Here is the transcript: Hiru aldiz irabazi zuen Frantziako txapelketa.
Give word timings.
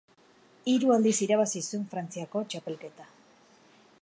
Hiru 0.71 0.93
aldiz 0.95 1.13
irabazi 1.27 1.63
zuen 1.67 1.85
Frantziako 1.93 2.45
txapelketa. 2.55 3.11